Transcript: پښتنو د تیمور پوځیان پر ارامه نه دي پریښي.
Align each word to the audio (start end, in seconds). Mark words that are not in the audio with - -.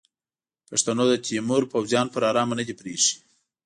پښتنو 0.69 1.03
د 1.09 1.13
تیمور 1.25 1.63
پوځیان 1.71 2.07
پر 2.13 2.21
ارامه 2.29 2.53
نه 2.59 2.63
دي 2.67 2.73
پریښي. 2.81 3.15